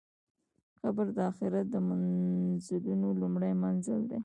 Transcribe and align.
قبر 0.81 1.05
د 1.15 1.17
آخرت 1.29 1.65
د 1.73 1.75
منزلونو 1.87 3.07
لومړی 3.21 3.51
منزل 3.63 4.01
دی. 4.11 4.19